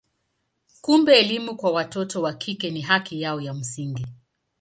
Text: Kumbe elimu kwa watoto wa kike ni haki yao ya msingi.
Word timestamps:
Kumbe 0.81 1.19
elimu 1.19 1.55
kwa 1.57 1.71
watoto 1.71 2.21
wa 2.21 2.33
kike 2.33 2.69
ni 2.71 2.81
haki 2.81 3.21
yao 3.21 3.41
ya 3.41 3.53
msingi. 3.53 4.07